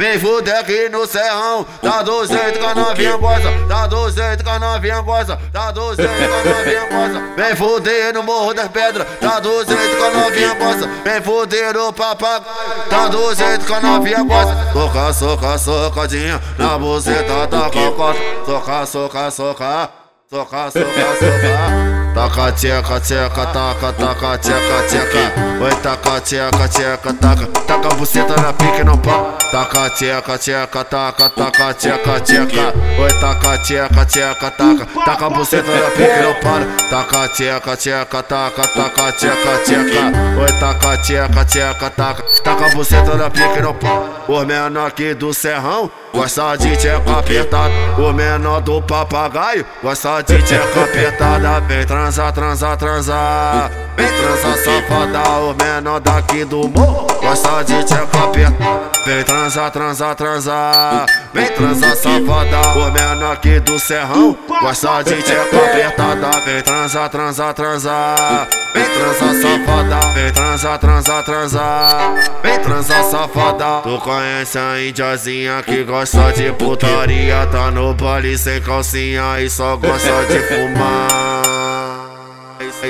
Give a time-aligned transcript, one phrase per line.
[0.00, 4.42] Vem fuder aqui no serrão, tá do jeito que a novinha gosta, tá do jeito
[4.42, 7.34] que a novinha gosta, tá do jeito que a novinha gosta.
[7.36, 10.88] Vem fuder no morro das pedras, tá do jeito que a novinha gosta.
[11.04, 12.44] Vem fuder no papagaio,
[12.88, 14.72] tá do jeito que a novinha gosta.
[14.72, 18.18] Soca, soca, socadinha na buceta da cocota.
[18.46, 19.90] Soca, soca, soca.
[20.30, 21.99] Soca, soca, soca.
[22.14, 25.32] Taca, tcheca, tcheca, taca, taca, tcheca, tcheca.
[25.62, 27.46] Oi, taca, tcheca, tcheca, taca.
[27.66, 29.36] Taca buceta na pique, não pá.
[29.52, 32.74] Taca, tcheca, tcheca, taca, taca, tcheca, tcheca.
[32.98, 34.86] Oi, taca, tcheca, tcheca, taca.
[35.04, 36.66] Taca buceta na pique, não para.
[36.90, 40.40] Taca, tcheca, tcheca, taca, taca, tcheca, tcheca.
[40.40, 42.22] Oi, taca, tcheca, tcheca, taca.
[42.42, 44.02] Taca buceta na pique, não para.
[44.28, 47.72] Os menor aqui do serrão gosta de tcheca apertada.
[47.98, 51.60] O menor do papagaio gosta de tcheca apertada.
[51.60, 53.70] Vem transar, transar, transar.
[53.96, 55.28] Vem transar, safada.
[55.40, 58.79] O menor daqui do morro gosta de tcheca apertada.
[59.10, 61.06] Vem transar, transar, transar.
[61.34, 62.78] Vem transar, safada.
[62.78, 66.30] O menor aqui do serrão gosta de tcheca apertada.
[66.44, 68.48] Vem transar, transar, transar.
[68.72, 70.00] Vem transar, safada.
[70.14, 72.14] Vem transar, transar, transar.
[72.40, 73.80] Vem transar, safada.
[73.82, 79.76] Tu conhece a indiazinha que gosta de putaria Tá no baile sem calcinha e só
[79.76, 81.19] gosta de fumar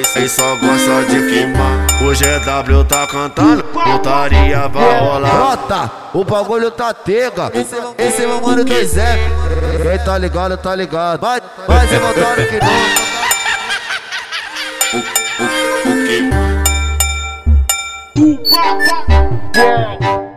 [0.00, 5.30] E só gosta de fumar O GW tá cantando, putaria vai rolar.
[5.30, 7.52] Brota, o bagulho tá tega.
[7.98, 9.18] Esse é meu mano 2F
[9.82, 11.20] Quem tá ligado, tá ligado.
[11.20, 13.10] Vai, vai se voltando que não.
[18.14, 20.29] Tu papa,